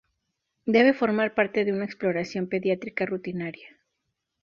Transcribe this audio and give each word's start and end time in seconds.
Debe 0.65 0.93
formar 0.93 1.35
parte 1.35 1.63
de 1.63 1.73
una 1.73 1.85
exploración 1.85 2.47
pediátrica 2.49 3.05
rutinaria. 3.05 3.77